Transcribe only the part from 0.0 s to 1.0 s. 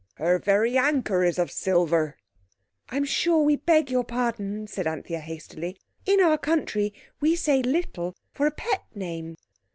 Her very